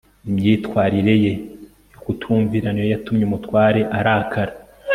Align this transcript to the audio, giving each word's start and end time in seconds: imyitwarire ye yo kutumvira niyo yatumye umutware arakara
imyitwarire 0.29 1.13
ye 1.23 1.33
yo 1.91 1.97
kutumvira 2.03 2.67
niyo 2.71 2.87
yatumye 2.93 3.23
umutware 3.25 3.81
arakara 3.97 4.53